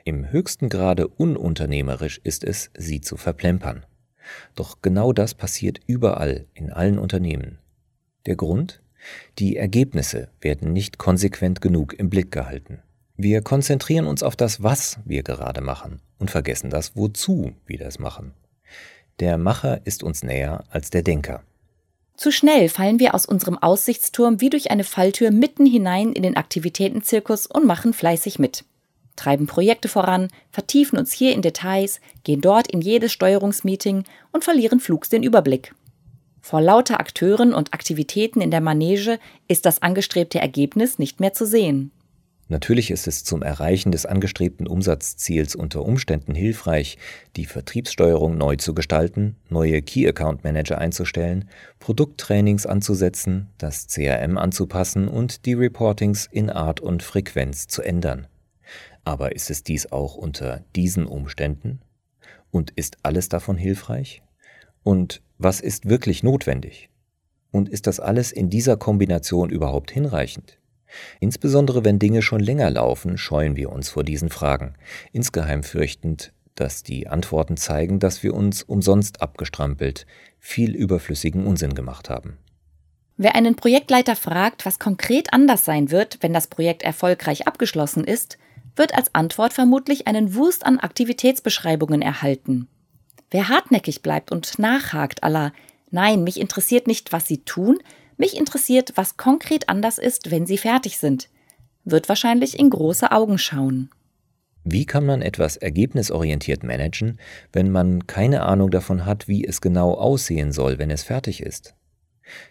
Im 0.03 0.31
höchsten 0.31 0.69
Grade 0.69 1.07
ununternehmerisch 1.07 2.19
ist 2.24 2.44
es, 2.44 2.71
sie 2.75 3.01
zu 3.01 3.18
verplempern. 3.18 3.86
Doch 4.56 4.81
genau 4.81 5.13
das 5.13 5.33
passiert 5.33 5.80
überall 5.86 6.48
in 6.53 6.71
allen 6.71 6.98
Unternehmen. 6.98 7.59
Der 8.25 8.36
Grund? 8.36 8.81
Die 9.39 9.57
Ergebnisse 9.57 10.30
werden 10.42 10.74
nicht 10.74 10.97
konsequent 10.97 11.62
genug 11.62 11.94
im 11.94 12.09
Blick 12.09 12.31
gehalten. 12.31 12.80
Wir 13.18 13.42
konzentrieren 13.42 14.07
uns 14.07 14.24
auf 14.24 14.36
das, 14.36 14.62
was 14.62 15.00
wir 15.06 15.24
gerade 15.24 15.62
machen 15.62 16.01
und 16.19 16.31
vergessen 16.31 16.69
das, 16.69 16.95
wozu 16.95 17.53
wir 17.65 17.77
das 17.77 18.00
machen. 18.00 18.33
Der 19.19 19.38
Macher 19.38 19.86
ist 19.86 20.03
uns 20.03 20.24
näher 20.24 20.65
als 20.69 20.89
der 20.89 21.01
Denker. 21.01 21.44
Zu 22.18 22.31
schnell 22.31 22.69
fallen 22.69 23.00
wir 23.00 23.13
aus 23.13 23.25
unserem 23.25 23.57
Aussichtsturm 23.57 24.42
wie 24.42 24.50
durch 24.50 24.71
eine 24.71 24.83
Falltür 24.83 25.31
mitten 25.31 25.65
hinein 25.65 26.13
in 26.13 26.24
den 26.24 26.38
Aktivitätenzirkus 26.38 27.45
und 27.45 27.65
machen 27.65 27.94
fleißig 27.94 28.39
mit. 28.39 28.65
Treiben 29.15 29.48
Projekte 29.48 29.88
voran, 29.88 30.30
vertiefen 30.51 30.98
uns 30.98 31.13
hier 31.13 31.33
in 31.33 31.41
Details, 31.41 32.01
gehen 32.24 32.41
dort 32.41 32.68
in 32.68 32.81
jedes 32.81 33.13
Steuerungsmeeting 33.13 34.03
und 34.31 34.44
verlieren 34.44 34.80
flugs 34.80 35.09
den 35.09 35.24
Überblick. 35.24 35.74
Vor 36.45 36.62
lauter 36.62 37.00
Akteuren 37.00 37.56
und 37.56 37.74
Aktivitäten 37.74 38.39
in 38.39 38.51
der 38.51 38.62
Manege 38.62 39.18
ist 39.47 39.65
das 39.65 39.81
angestrebte 39.81 40.39
Ergebnis 40.39 41.00
nicht 41.00 41.20
mehr 41.20 41.34
zu 41.34 41.43
sehen. 41.43 41.89
Natürlich 42.50 42.91
ist 42.91 43.08
es 43.08 43.24
zum 43.24 43.41
Erreichen 43.41 43.91
des 43.91 44.05
angestrebten 44.05 44.67
Umsatzziels 44.67 45.55
unter 45.55 45.84
Umständen 45.84 46.36
hilfreich, 46.36 47.00
die 47.36 47.48
Vertriebssteuerung 47.48 48.38
neu 48.38 48.58
zu 48.58 48.75
gestalten, 48.75 49.38
neue 49.50 49.81
Key 49.81 50.08
Account 50.08 50.43
Manager 50.43 50.77
einzustellen, 50.77 51.50
Produkttrainings 51.79 52.67
anzusetzen, 52.67 53.50
das 53.58 53.88
CRM 53.88 54.38
anzupassen 54.38 55.08
und 55.08 55.48
die 55.48 55.55
Reportings 55.55 56.29
in 56.31 56.51
Art 56.51 56.79
und 56.79 57.01
Frequenz 57.01 57.65
zu 57.65 57.81
ändern. 57.81 58.27
Aber 59.03 59.36
ist 59.36 59.50
es 59.50 59.63
dies 59.63 59.91
auch 59.91 60.13
unter 60.13 60.63
diesen 60.75 61.08
Umständen? 61.08 61.81
Und 62.51 62.70
ist 62.70 62.98
alles 63.01 63.29
davon 63.29 63.58
hilfreich? 63.58 64.22
Und 64.84 65.24
was 65.38 65.60
ist 65.60 65.89
wirklich 65.89 66.24
notwendig? 66.24 66.89
Und 67.51 67.70
ist 67.70 67.88
das 67.88 68.00
alles 68.00 68.32
in 68.32 68.50
dieser 68.50 68.77
Kombination 68.77 69.50
überhaupt 69.50 69.92
hinreichend? 69.92 70.58
Insbesondere 71.20 71.84
wenn 71.84 72.00
Dinge 72.00 72.22
schon 72.22 72.39
länger 72.39 72.70
laufen, 72.70 73.18
scheuen 73.18 73.56
wir 73.56 73.72
uns 73.72 73.89
vor 73.89 74.04
diesen 74.04 74.30
Fragen, 74.30 74.75
insgeheim 75.12 75.63
fürchtend, 75.63 76.32
dass 76.56 76.84
die 76.84 77.08
Antworten 77.08 77.58
zeigen, 77.58 78.00
dass 78.00 78.24
wir 78.24 78.34
uns 78.34 78.63
umsonst 78.63 79.22
abgestrampelt, 79.22 80.06
viel 80.39 80.74
überflüssigen 80.74 81.46
Unsinn 81.46 81.75
gemacht 81.75 82.10
haben. 82.10 82.38
Wer 83.18 83.36
einen 83.36 83.56
Projektleiter 83.56 84.15
fragt, 84.15 84.65
was 84.65 84.80
konkret 84.80 85.34
anders 85.34 85.63
sein 85.65 85.92
wird, 85.92 86.18
wenn 86.22 86.34
das 86.34 86.48
Projekt 86.48 86.84
erfolgreich 86.84 87.48
abgeschlossen 87.48 88.04
ist, 88.04 88.38
wird 88.75 88.94
als 88.94 89.13
Antwort 89.15 89.54
vermutlich 89.54 90.08
einen 90.08 90.36
Wust 90.36 90.65
an 90.65 90.80
Aktivitätsbeschreibungen 90.80 92.01
erhalten. 92.01 92.68
Wer 93.32 93.50
hartnäckig 93.50 94.01
bleibt 94.01 94.32
und 94.32 94.60
nachhakt 94.60 95.24
aller 95.24 95.53
Nein, 95.91 96.24
mich 96.24 96.39
interessiert 96.39 96.88
nicht, 96.88 97.13
was 97.13 97.27
Sie 97.27 97.44
tun, 97.46 97.79
mich 98.17 98.38
interessiert, 98.38 98.94
was 98.96 99.17
konkret 99.17 99.70
anders 99.70 99.98
ist, 99.98 100.32
wenn 100.32 100.46
Sie 100.46 100.58
fertig 100.58 100.98
sind, 100.98 101.29
wird 101.84 102.10
wahrscheinlich 102.10 102.60
in 102.60 102.70
große 102.70 103.12
Augen 103.12 103.38
schauen. 103.38 103.89
Wie 104.63 104.86
kann 104.86 105.05
man 105.05 105.22
etwas 105.22 105.58
ergebnisorientiert 105.58 106.63
managen, 106.63 107.20
wenn 107.53 107.72
man 107.72 108.08
keine 108.08 108.41
Ahnung 108.41 108.72
davon 108.72 109.05
hat, 109.05 109.27
wie 109.27 109.46
es 109.46 109.62
genau 109.62 109.94
aussehen 109.94 110.51
soll, 110.51 110.79
wenn 110.79 110.89
es 110.89 111.03
fertig 111.03 111.41
ist? 111.44 111.75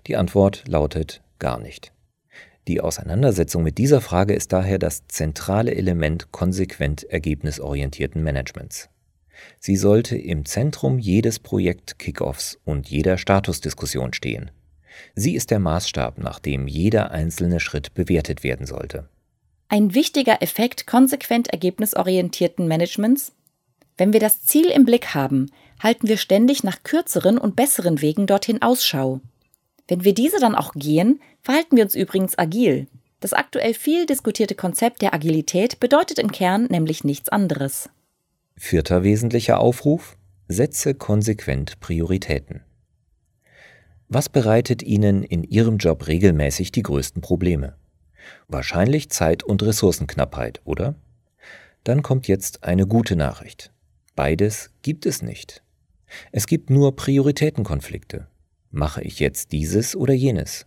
Die 0.06 0.16
Antwort 0.16 0.64
lautet 0.68 1.22
gar 1.40 1.58
nicht. 1.58 1.92
Die 2.68 2.80
Auseinandersetzung 2.80 3.62
mit 3.62 3.78
dieser 3.78 4.00
Frage 4.00 4.34
ist 4.34 4.52
daher 4.52 4.78
das 4.78 5.06
zentrale 5.08 5.74
Element 5.74 6.30
konsequent 6.30 7.02
ergebnisorientierten 7.02 8.22
Managements. 8.22 8.88
Sie 9.58 9.76
sollte 9.76 10.16
im 10.16 10.44
Zentrum 10.44 10.98
jedes 10.98 11.38
Projekt-Kickoffs 11.38 12.58
und 12.64 12.88
jeder 12.88 13.18
Statusdiskussion 13.18 14.12
stehen. 14.12 14.50
Sie 15.14 15.34
ist 15.34 15.50
der 15.50 15.58
Maßstab, 15.58 16.18
nach 16.18 16.38
dem 16.38 16.68
jeder 16.68 17.10
einzelne 17.10 17.60
Schritt 17.60 17.94
bewertet 17.94 18.44
werden 18.44 18.66
sollte. 18.66 19.08
ein 19.68 19.94
wichtiger 19.94 20.40
Effekt 20.40 20.86
konsequent 20.86 21.48
ergebnisorientierten 21.48 22.68
Managements? 22.68 23.32
Wenn 23.96 24.12
wir 24.12 24.20
das 24.20 24.42
Ziel 24.42 24.66
im 24.66 24.84
Blick 24.84 25.14
haben, 25.14 25.50
halten 25.82 26.08
wir 26.08 26.16
ständig 26.16 26.62
nach 26.64 26.82
kürzeren 26.82 27.38
und 27.38 27.56
besseren 27.56 28.00
Wegen 28.00 28.26
dorthin 28.26 28.62
Ausschau. 28.62 29.20
Wenn 29.88 30.04
wir 30.04 30.14
diese 30.14 30.38
dann 30.38 30.54
auch 30.54 30.72
gehen, 30.74 31.20
verhalten 31.42 31.76
wir 31.76 31.84
uns 31.84 31.94
übrigens 31.94 32.38
agil. 32.38 32.86
Das 33.20 33.32
aktuell 33.32 33.74
viel 33.74 34.06
diskutierte 34.06 34.54
Konzept 34.54 35.02
der 35.02 35.14
Agilität 35.14 35.80
bedeutet 35.80 36.18
im 36.18 36.30
Kern 36.30 36.66
nämlich 36.66 37.04
nichts 37.04 37.28
anderes. 37.28 37.88
Vierter 38.56 39.02
wesentlicher 39.02 39.58
Aufruf 39.58 40.16
Setze 40.48 40.94
konsequent 40.94 41.80
Prioritäten. 41.80 42.62
Was 44.08 44.28
bereitet 44.28 44.82
Ihnen 44.82 45.22
in 45.24 45.42
Ihrem 45.42 45.78
Job 45.78 46.06
regelmäßig 46.06 46.70
die 46.70 46.82
größten 46.82 47.20
Probleme? 47.20 47.76
Wahrscheinlich 48.46 49.10
Zeit- 49.10 49.42
und 49.42 49.62
Ressourcenknappheit, 49.62 50.62
oder? 50.64 50.94
Dann 51.82 52.02
kommt 52.02 52.28
jetzt 52.28 52.62
eine 52.64 52.86
gute 52.86 53.16
Nachricht. 53.16 53.72
Beides 54.14 54.70
gibt 54.82 55.04
es 55.04 55.20
nicht. 55.20 55.62
Es 56.30 56.46
gibt 56.46 56.70
nur 56.70 56.94
Prioritätenkonflikte. 56.94 58.28
Mache 58.70 59.02
ich 59.02 59.18
jetzt 59.18 59.52
dieses 59.52 59.96
oder 59.96 60.14
jenes? 60.14 60.66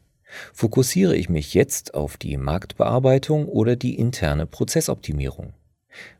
Fokussiere 0.53 1.15
ich 1.15 1.29
mich 1.29 1.53
jetzt 1.53 1.93
auf 1.93 2.17
die 2.17 2.35
Marktbearbeitung 2.35 3.47
oder 3.47 3.75
die 3.75 3.97
interne 3.97 4.45
Prozessoptimierung? 4.45 5.53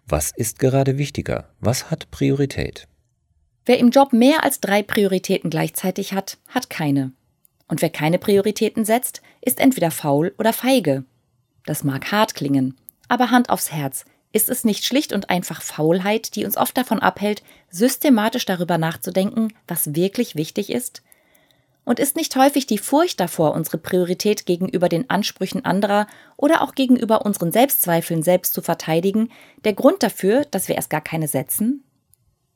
Was 0.05 0.31
ist 0.31 0.59
gerade 0.59 0.97
wichtiger? 0.97 1.49
Was 1.59 1.91
hat 1.91 2.11
Priorität? 2.11 2.87
Wer 3.65 3.79
im 3.79 3.89
Job 3.89 4.13
mehr 4.13 4.43
als 4.43 4.61
drei 4.61 4.81
Prioritäten 4.81 5.49
gleichzeitig 5.49 6.13
hat, 6.13 6.37
hat 6.47 6.69
keine. 6.69 7.11
Und 7.67 7.81
wer 7.81 7.89
keine 7.89 8.17
Prioritäten 8.17 8.85
setzt, 8.85 9.21
ist 9.41 9.59
entweder 9.59 9.91
faul 9.91 10.33
oder 10.37 10.53
feige. 10.53 11.03
Das 11.65 11.83
mag 11.83 12.11
hart 12.11 12.33
klingen, 12.33 12.77
aber 13.09 13.29
Hand 13.29 13.49
aufs 13.49 13.71
Herz, 13.73 14.05
ist 14.31 14.49
es 14.49 14.63
nicht 14.63 14.85
schlicht 14.85 15.13
und 15.13 15.29
einfach 15.29 15.61
Faulheit, 15.61 16.35
die 16.35 16.45
uns 16.45 16.57
oft 16.57 16.77
davon 16.77 16.99
abhält, 16.99 17.43
systematisch 17.69 18.45
darüber 18.45 18.77
nachzudenken, 18.77 19.53
was 19.67 19.95
wirklich 19.95 20.35
wichtig 20.35 20.69
ist? 20.69 21.01
Und 21.87 22.01
ist 22.01 22.17
nicht 22.17 22.35
häufig 22.35 22.67
die 22.67 22.79
Furcht 22.79 23.17
davor, 23.21 23.53
unsere 23.53 23.77
Priorität 23.77 24.45
gegenüber 24.45 24.89
den 24.89 25.09
Ansprüchen 25.09 25.63
anderer 25.63 26.05
oder 26.35 26.61
auch 26.61 26.75
gegenüber 26.75 27.25
unseren 27.25 27.53
Selbstzweifeln 27.53 28.23
selbst 28.23 28.53
zu 28.53 28.61
verteidigen, 28.61 29.29
der 29.63 29.71
Grund 29.71 30.03
dafür, 30.03 30.43
dass 30.51 30.67
wir 30.67 30.75
erst 30.75 30.89
gar 30.89 30.99
keine 30.99 31.29
setzen? 31.29 31.85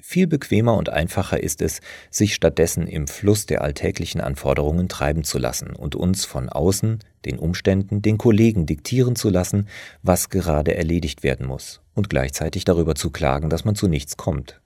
Viel 0.02 0.28
bequemer 0.28 0.76
und 0.76 0.90
einfacher 0.90 1.42
ist 1.42 1.62
es, 1.62 1.80
sich 2.10 2.36
stattdessen 2.36 2.88
im 2.88 3.08
Fluss 3.08 3.46
der 3.46 3.62
alltäglichen 3.62 4.20
Anforderungen 4.20 4.90
treiben 4.90 5.24
zu 5.24 5.38
lassen 5.38 5.78
und 5.78 5.96
uns 5.96 6.26
von 6.26 6.50
außen, 6.50 7.00
den 7.24 7.40
Umständen, 7.40 8.02
den 8.02 8.18
Kollegen 8.18 8.66
diktieren 8.66 9.16
zu 9.16 9.30
lassen, 9.30 9.70
was 10.04 10.28
gerade 10.28 10.76
erledigt 10.76 11.24
werden 11.24 11.48
muss, 11.48 11.80
und 11.94 12.10
gleichzeitig 12.10 12.66
darüber 12.66 12.96
zu 12.96 13.12
klagen, 13.12 13.50
dass 13.50 13.64
man 13.64 13.76
zu 13.76 13.88
nichts 13.88 14.18
kommt. 14.18 14.60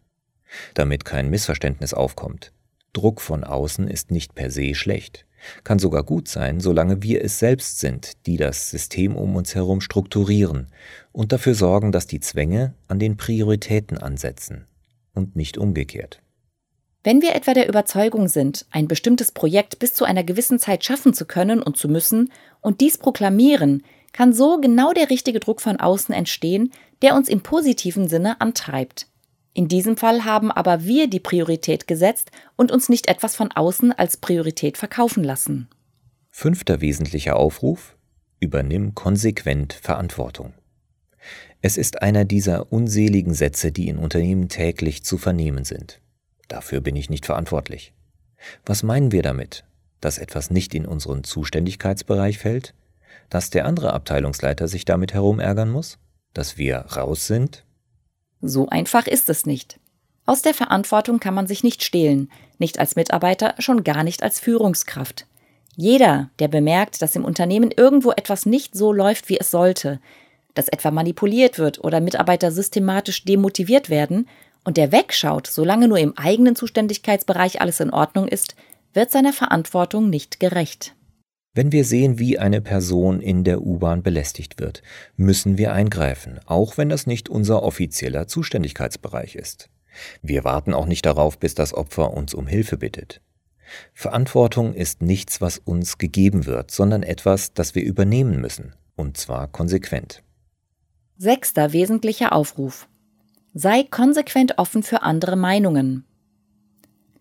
Damit 0.73 1.05
kein 1.05 1.29
Missverständnis 1.29 1.93
aufkommt. 1.93 2.54
Druck 2.95 3.21
von 3.21 3.43
außen 3.43 3.87
ist 3.87 4.09
nicht 4.09 4.35
per 4.35 4.49
se 4.49 4.73
schlecht, 4.73 5.25
kann 5.63 5.79
sogar 5.79 6.03
gut 6.03 6.27
sein, 6.27 6.59
solange 6.59 7.03
wir 7.03 7.23
es 7.23 7.39
selbst 7.39 7.79
sind, 7.79 8.13
die 8.25 8.37
das 8.37 8.71
System 8.71 9.15
um 9.15 9.35
uns 9.35 9.53
herum 9.53 9.81
strukturieren 9.81 10.67
und 11.11 11.31
dafür 11.31 11.55
sorgen, 11.55 11.91
dass 11.91 12.07
die 12.07 12.19
Zwänge 12.19 12.73
an 12.87 12.99
den 12.99 13.17
Prioritäten 13.17 13.97
ansetzen 13.97 14.65
und 15.13 15.35
nicht 15.35 15.57
umgekehrt. 15.57 16.21
Wenn 17.03 17.21
wir 17.21 17.35
etwa 17.35 17.53
der 17.53 17.69
Überzeugung 17.69 18.27
sind, 18.27 18.65
ein 18.71 18.87
bestimmtes 18.87 19.31
Projekt 19.31 19.77
bis 19.77 19.93
zu 19.93 20.05
einer 20.05 20.23
gewissen 20.23 20.57
Zeit 20.57 20.83
schaffen 20.83 21.13
zu 21.13 21.25
können 21.25 21.61
und 21.61 21.77
zu 21.77 21.87
müssen 21.87 22.31
und 22.61 22.81
dies 22.81 22.97
proklamieren, 22.97 23.83
kann 24.11 24.33
so 24.33 24.59
genau 24.59 24.93
der 24.93 25.09
richtige 25.09 25.39
Druck 25.39 25.61
von 25.61 25.79
außen 25.79 26.15
entstehen, 26.15 26.71
der 27.01 27.15
uns 27.15 27.29
im 27.29 27.41
positiven 27.41 28.07
Sinne 28.07 28.41
antreibt. 28.41 29.07
In 29.55 29.69
diesem 29.69 29.95
Fall 29.95 30.25
haben 30.25 30.51
aber 30.51 30.83
wir 30.83 31.09
die 31.09 31.21
Priorität 31.21 31.87
gesetzt 31.87 32.29
und 32.57 32.73
uns 32.73 32.89
nicht 32.89 33.07
etwas 33.07 33.37
von 33.37 33.53
außen 33.53 33.93
als 33.93 34.17
Priorität 34.17 34.77
verkaufen 34.77 35.23
lassen. 35.23 35.69
Fünfter 36.29 36.81
wesentlicher 36.81 37.37
Aufruf 37.37 37.95
Übernimm 38.41 38.95
konsequent 38.95 39.71
Verantwortung. 39.71 40.53
Es 41.61 41.77
ist 41.77 42.01
einer 42.01 42.25
dieser 42.25 42.73
unseligen 42.73 43.33
Sätze, 43.33 43.71
die 43.71 43.87
in 43.87 43.97
Unternehmen 43.97 44.49
täglich 44.49 45.05
zu 45.05 45.17
vernehmen 45.17 45.63
sind. 45.63 46.01
Dafür 46.49 46.81
bin 46.81 46.97
ich 46.97 47.09
nicht 47.09 47.25
verantwortlich. 47.25 47.93
Was 48.65 48.83
meinen 48.83 49.13
wir 49.13 49.23
damit? 49.23 49.63
Dass 50.01 50.17
etwas 50.17 50.51
nicht 50.51 50.75
in 50.75 50.85
unseren 50.85 51.23
Zuständigkeitsbereich 51.23 52.39
fällt? 52.39 52.75
Dass 53.29 53.51
der 53.51 53.65
andere 53.65 53.93
Abteilungsleiter 53.93 54.67
sich 54.67 54.83
damit 54.83 55.13
herumärgern 55.13 55.71
muss? 55.71 55.97
Dass 56.33 56.57
wir 56.57 56.79
raus 56.79 57.25
sind? 57.25 57.64
So 58.41 58.67
einfach 58.69 59.07
ist 59.07 59.29
es 59.29 59.45
nicht. 59.45 59.79
Aus 60.25 60.41
der 60.41 60.53
Verantwortung 60.53 61.19
kann 61.19 61.33
man 61.33 61.47
sich 61.47 61.63
nicht 61.63 61.83
stehlen, 61.83 62.31
nicht 62.57 62.79
als 62.79 62.95
Mitarbeiter, 62.95 63.55
schon 63.59 63.83
gar 63.83 64.03
nicht 64.03 64.23
als 64.23 64.39
Führungskraft. 64.39 65.25
Jeder, 65.75 66.29
der 66.39 66.47
bemerkt, 66.47 67.01
dass 67.01 67.15
im 67.15 67.25
Unternehmen 67.25 67.71
irgendwo 67.71 68.11
etwas 68.11 68.45
nicht 68.45 68.75
so 68.75 68.91
läuft, 68.91 69.29
wie 69.29 69.39
es 69.39 69.51
sollte, 69.51 69.99
dass 70.53 70.69
etwa 70.69 70.89
manipuliert 70.89 71.59
wird 71.59 71.83
oder 71.83 71.99
Mitarbeiter 71.99 72.51
systematisch 72.51 73.25
demotiviert 73.25 73.89
werden 73.89 74.27
und 74.63 74.77
der 74.77 74.91
wegschaut, 74.91 75.47
solange 75.47 75.87
nur 75.87 75.99
im 75.99 76.17
eigenen 76.17 76.55
Zuständigkeitsbereich 76.55 77.61
alles 77.61 77.79
in 77.81 77.91
Ordnung 77.91 78.27
ist, 78.27 78.55
wird 78.93 79.11
seiner 79.11 79.33
Verantwortung 79.33 80.09
nicht 80.09 80.39
gerecht. 80.39 80.95
Wenn 81.55 81.71
wir 81.71 81.85
sehen, 81.85 82.19
wie 82.19 82.37
eine 82.37 82.59
Person 82.59 83.21
in 83.21 83.45
der 83.45 83.61
U-Bahn 83.61 84.03
belästigt 84.03 84.59
wird, 84.59 84.83
müssen 85.15 85.57
wir 85.57 85.71
eingreifen, 85.71 86.37
auch 86.45 86.77
wenn 86.77 86.89
das 86.89 87.07
nicht 87.07 87.29
unser 87.29 87.63
offizieller 87.63 88.27
Zuständigkeitsbereich 88.27 89.35
ist. 89.35 89.69
Wir 90.21 90.43
warten 90.43 90.73
auch 90.73 90.85
nicht 90.85 91.05
darauf, 91.05 91.39
bis 91.39 91.55
das 91.55 91.73
Opfer 91.73 92.13
uns 92.13 92.33
um 92.33 92.45
Hilfe 92.45 92.75
bittet. 92.75 93.21
Verantwortung 93.93 94.73
ist 94.73 95.01
nichts, 95.01 95.39
was 95.39 95.57
uns 95.57 95.97
gegeben 95.97 96.45
wird, 96.45 96.71
sondern 96.71 97.03
etwas, 97.03 97.53
das 97.53 97.73
wir 97.73 97.85
übernehmen 97.85 98.41
müssen, 98.41 98.73
und 98.97 99.15
zwar 99.15 99.47
konsequent. 99.47 100.23
Sechster 101.17 101.71
wesentlicher 101.71 102.33
Aufruf. 102.33 102.89
Sei 103.53 103.83
konsequent 103.89 104.57
offen 104.57 104.83
für 104.83 105.03
andere 105.03 105.37
Meinungen. 105.37 106.03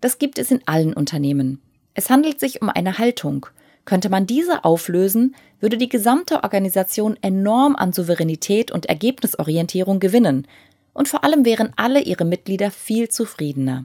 Das 0.00 0.18
gibt 0.18 0.40
es 0.40 0.50
in 0.50 0.66
allen 0.66 0.92
Unternehmen. 0.92 1.62
Es 1.94 2.10
handelt 2.10 2.40
sich 2.40 2.60
um 2.60 2.68
eine 2.68 2.98
Haltung. 2.98 3.46
Könnte 3.84 4.08
man 4.08 4.26
diese 4.26 4.64
auflösen, 4.64 5.34
würde 5.60 5.76
die 5.76 5.88
gesamte 5.88 6.42
Organisation 6.42 7.16
enorm 7.20 7.76
an 7.76 7.92
Souveränität 7.92 8.70
und 8.70 8.86
Ergebnisorientierung 8.86 10.00
gewinnen, 10.00 10.46
und 10.92 11.08
vor 11.08 11.24
allem 11.24 11.44
wären 11.44 11.72
alle 11.76 12.00
ihre 12.00 12.24
Mitglieder 12.24 12.70
viel 12.70 13.08
zufriedener. 13.08 13.84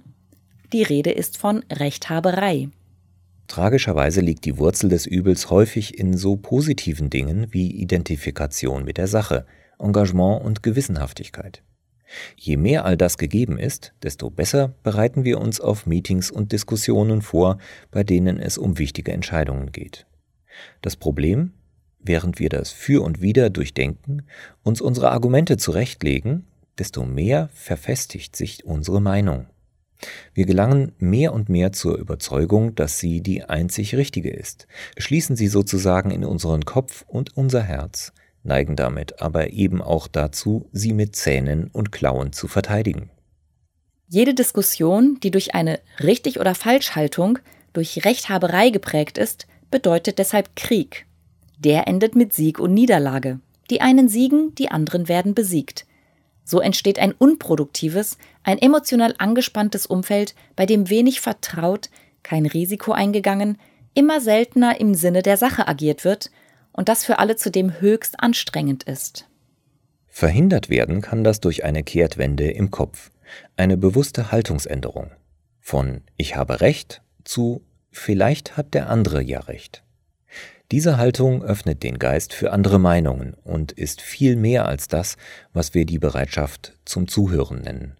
Die 0.71 0.83
Rede 0.83 1.11
ist 1.11 1.37
von 1.37 1.63
Rechthaberei. 1.71 2.69
Tragischerweise 3.47 4.21
liegt 4.21 4.45
die 4.45 4.59
Wurzel 4.59 4.89
des 4.89 5.07
Übels 5.07 5.49
häufig 5.49 5.97
in 5.97 6.15
so 6.15 6.37
positiven 6.37 7.09
Dingen 7.09 7.47
wie 7.49 7.71
Identifikation 7.71 8.85
mit 8.85 8.97
der 8.97 9.07
Sache, 9.07 9.47
Engagement 9.79 10.45
und 10.45 10.61
Gewissenhaftigkeit. 10.61 11.63
Je 12.35 12.57
mehr 12.57 12.85
all 12.85 12.97
das 12.97 13.17
gegeben 13.17 13.59
ist, 13.59 13.93
desto 14.03 14.29
besser 14.29 14.73
bereiten 14.83 15.23
wir 15.23 15.39
uns 15.39 15.59
auf 15.59 15.85
Meetings 15.85 16.31
und 16.31 16.51
Diskussionen 16.51 17.21
vor, 17.21 17.57
bei 17.91 18.03
denen 18.03 18.39
es 18.39 18.57
um 18.57 18.77
wichtige 18.77 19.11
Entscheidungen 19.11 19.71
geht. 19.71 20.05
Das 20.81 20.95
Problem, 20.95 21.53
während 21.99 22.39
wir 22.39 22.49
das 22.49 22.71
Für 22.71 23.03
und 23.03 23.21
Wider 23.21 23.49
durchdenken, 23.49 24.23
uns 24.63 24.81
unsere 24.81 25.11
Argumente 25.11 25.57
zurechtlegen, 25.57 26.47
desto 26.77 27.05
mehr 27.05 27.49
verfestigt 27.53 28.35
sich 28.35 28.65
unsere 28.65 29.01
Meinung. 29.01 29.47
Wir 30.33 30.45
gelangen 30.45 30.93
mehr 30.97 31.33
und 31.33 31.49
mehr 31.49 31.73
zur 31.73 31.97
Überzeugung, 31.97 32.73
dass 32.75 32.99
sie 32.99 33.21
die 33.21 33.43
einzig 33.43 33.95
richtige 33.95 34.29
ist, 34.29 34.67
schließen 34.97 35.35
sie 35.35 35.47
sozusagen 35.47 36.11
in 36.11 36.23
unseren 36.23 36.63
Kopf 36.63 37.03
und 37.07 37.35
unser 37.35 37.61
Herz, 37.61 38.13
neigen 38.43 38.75
damit 38.75 39.21
aber 39.21 39.51
eben 39.51 39.81
auch 39.81 40.07
dazu, 40.07 40.69
sie 40.71 40.93
mit 40.93 41.15
Zähnen 41.15 41.69
und 41.71 41.91
Klauen 41.91 42.33
zu 42.33 42.47
verteidigen. 42.47 43.09
Jede 44.07 44.33
Diskussion, 44.33 45.19
die 45.21 45.31
durch 45.31 45.53
eine 45.53 45.79
richtig 46.01 46.39
oder 46.39 46.55
Falschhaltung, 46.55 47.39
durch 47.73 48.03
Rechthaberei 48.05 48.71
geprägt 48.71 49.17
ist, 49.17 49.47
bedeutet 49.69 50.17
deshalb 50.17 50.55
Krieg. 50.55 51.05
Der 51.59 51.87
endet 51.87 52.15
mit 52.15 52.33
Sieg 52.33 52.59
und 52.59 52.73
Niederlage. 52.73 53.39
Die 53.69 53.81
einen 53.81 54.09
siegen, 54.09 54.55
die 54.55 54.71
anderen 54.71 55.07
werden 55.07 55.35
besiegt. 55.35 55.85
So 56.43 56.59
entsteht 56.59 56.97
ein 56.97 57.11
unproduktives, 57.11 58.17
ein 58.43 58.57
emotional 58.57 59.13
angespanntes 59.19 59.85
Umfeld, 59.85 60.33
bei 60.55 60.65
dem 60.65 60.89
wenig 60.89 61.21
vertraut, 61.21 61.91
kein 62.23 62.47
Risiko 62.47 62.91
eingegangen, 62.91 63.59
immer 63.93 64.21
seltener 64.21 64.79
im 64.79 64.95
Sinne 64.95 65.21
der 65.21 65.37
Sache 65.37 65.67
agiert 65.67 66.03
wird 66.03 66.31
und 66.79 66.87
das 66.87 67.03
für 67.03 67.19
alle 67.19 67.35
zudem 67.35 67.81
höchst 67.81 68.21
anstrengend 68.21 68.83
ist. 68.83 69.27
Verhindert 70.07 70.69
werden 70.69 71.01
kann 71.01 71.25
das 71.25 71.41
durch 71.41 71.65
eine 71.65 71.83
Kehrtwende 71.83 72.49
im 72.51 72.71
Kopf, 72.71 73.11
eine 73.57 73.75
bewusste 73.75 74.31
Haltungsänderung. 74.31 75.11
Von 75.59 76.03
ich 76.15 76.37
habe 76.37 76.61
Recht 76.61 77.01
zu 77.25 77.65
vielleicht 77.91 78.55
hat 78.55 78.73
der 78.73 78.89
andere 78.89 79.21
ja 79.21 79.41
Recht. 79.41 79.83
Diese 80.71 80.95
Haltung 80.95 81.43
öffnet 81.43 81.83
den 81.83 81.99
Geist 81.99 82.31
für 82.31 82.53
andere 82.53 82.79
Meinungen 82.79 83.33
und 83.43 83.73
ist 83.73 83.99
viel 83.99 84.37
mehr 84.37 84.65
als 84.65 84.87
das, 84.87 85.17
was 85.51 85.73
wir 85.73 85.85
die 85.85 85.99
Bereitschaft 85.99 86.77
zum 86.85 87.09
Zuhören 87.09 87.59
nennen. 87.59 87.97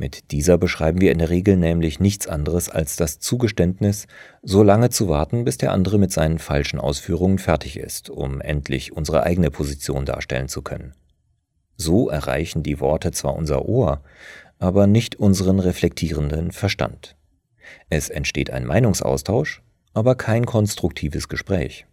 Mit 0.00 0.30
dieser 0.30 0.56
beschreiben 0.56 1.02
wir 1.02 1.12
in 1.12 1.18
der 1.18 1.28
Regel 1.28 1.58
nämlich 1.58 2.00
nichts 2.00 2.26
anderes 2.26 2.70
als 2.70 2.96
das 2.96 3.18
Zugeständnis, 3.18 4.06
so 4.42 4.62
lange 4.62 4.88
zu 4.88 5.10
warten, 5.10 5.44
bis 5.44 5.58
der 5.58 5.72
andere 5.72 5.98
mit 5.98 6.10
seinen 6.10 6.38
falschen 6.38 6.80
Ausführungen 6.80 7.38
fertig 7.38 7.76
ist, 7.76 8.08
um 8.08 8.40
endlich 8.40 8.92
unsere 8.96 9.24
eigene 9.24 9.50
Position 9.50 10.06
darstellen 10.06 10.48
zu 10.48 10.62
können. 10.62 10.94
So 11.76 12.08
erreichen 12.08 12.62
die 12.62 12.80
Worte 12.80 13.12
zwar 13.12 13.34
unser 13.34 13.68
Ohr, 13.68 14.00
aber 14.58 14.86
nicht 14.86 15.16
unseren 15.16 15.60
reflektierenden 15.60 16.50
Verstand. 16.50 17.14
Es 17.90 18.08
entsteht 18.08 18.50
ein 18.50 18.64
Meinungsaustausch, 18.64 19.60
aber 19.92 20.14
kein 20.14 20.46
konstruktives 20.46 21.28
Gespräch. 21.28 21.84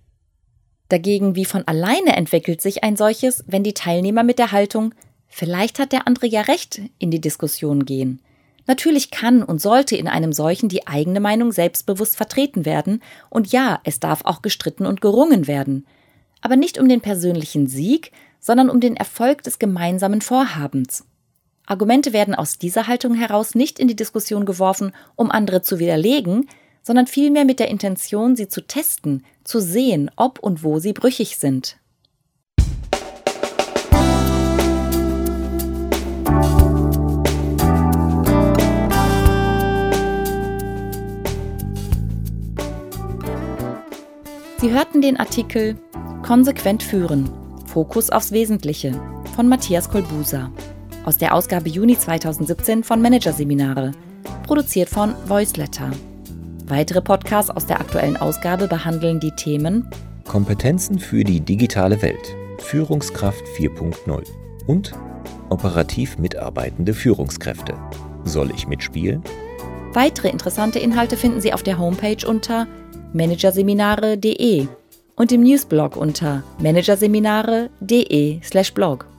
Dagegen 0.88 1.36
wie 1.36 1.44
von 1.44 1.68
alleine 1.68 2.16
entwickelt 2.16 2.62
sich 2.62 2.86
ein 2.86 2.96
solches, 2.96 3.44
wenn 3.48 3.64
die 3.64 3.74
Teilnehmer 3.74 4.24
mit 4.24 4.40
der 4.40 4.54
Haltung 4.54 4.94
Vielleicht 5.28 5.80
hat 5.80 5.92
der 5.92 6.08
andere 6.08 6.28
ja 6.28 6.42
recht 6.42 6.82
in 7.00 7.12
die 7.12 7.22
Diskussion 7.22 7.86
gehen. 7.86 8.22
Natürlich 8.66 9.12
kann 9.12 9.44
und 9.44 9.62
sollte 9.62 9.96
in 9.96 10.08
einem 10.08 10.34
solchen 10.34 10.68
die 10.68 10.88
eigene 10.88 11.22
Meinung 11.22 11.52
selbstbewusst 11.52 12.18
vertreten 12.18 12.66
werden, 12.66 13.02
und 13.30 13.52
ja, 13.52 13.80
es 13.86 14.00
darf 14.00 14.26
auch 14.26 14.42
gestritten 14.42 14.86
und 14.86 15.00
gerungen 15.00 15.48
werden. 15.48 15.88
Aber 16.42 16.58
nicht 16.58 16.78
um 16.78 16.90
den 16.90 17.02
persönlichen 17.02 17.68
Sieg, 17.68 18.12
sondern 18.40 18.70
um 18.70 18.80
den 18.80 18.96
Erfolg 18.98 19.44
des 19.44 19.58
gemeinsamen 19.58 20.22
Vorhabens. 20.22 21.06
Argumente 21.66 22.14
werden 22.14 22.36
aus 22.36 22.58
dieser 22.58 22.88
Haltung 22.88 23.14
heraus 23.14 23.56
nicht 23.56 23.80
in 23.80 23.88
die 23.88 23.96
Diskussion 23.96 24.46
geworfen, 24.46 24.94
um 25.16 25.32
andere 25.32 25.62
zu 25.62 25.80
widerlegen, 25.80 26.48
sondern 26.82 27.08
vielmehr 27.08 27.44
mit 27.44 27.60
der 27.60 27.68
Intention, 27.68 28.36
sie 28.36 28.48
zu 28.48 28.66
testen, 28.66 29.26
zu 29.44 29.60
sehen, 29.60 30.10
ob 30.16 30.40
und 30.40 30.64
wo 30.64 30.80
sie 30.80 30.94
brüchig 30.94 31.38
sind. 31.38 31.78
Sie 44.60 44.72
hörten 44.72 45.04
den 45.04 45.18
Artikel 45.18 45.78
Konsequent 46.24 46.82
führen. 46.82 47.30
Fokus 47.68 48.10
aufs 48.10 48.32
Wesentliche 48.32 48.92
von 49.36 49.48
Matthias 49.48 49.88
Kolbusa 49.88 50.52
aus 51.06 51.18
der 51.18 51.36
Ausgabe 51.36 51.70
Juni 51.70 51.96
2017 51.96 52.84
von 52.84 53.00
Managerseminare, 53.00 53.92
produziert 54.48 54.90
von 54.90 55.14
Voiceletter. 55.28 55.92
Weitere 56.66 57.02
Podcasts 57.02 57.52
aus 57.52 57.68
der 57.68 57.80
aktuellen 57.80 58.18
Ausgabe 58.18 58.68
behandeln 58.68 59.20
die 59.20 59.32
Themen 59.32 59.88
Kompetenzen 60.26 60.98
für 60.98 61.24
die 61.24 61.40
digitale 61.40 62.02
Welt, 62.02 62.36
Führungskraft 62.58 63.46
4.0 63.60 64.24
und 64.66 64.92
operativ 65.50 66.18
mitarbeitende 66.18 66.96
Führungskräfte. 66.96 67.76
Soll 68.24 68.50
ich 68.50 68.68
mitspielen? 68.68 69.22
Weitere 69.94 70.30
interessante 70.30 70.80
Inhalte 70.80 71.16
finden 71.16 71.42
Sie 71.42 71.54
auf 71.54 71.62
der 71.62 71.78
Homepage 71.78 72.28
unter 72.28 72.68
managerseminare.de 73.14 74.68
und 75.16 75.32
im 75.32 75.42
Newsblog 75.42 75.98
unter 75.98 76.44
managerseminare.de/blog. 76.60 79.17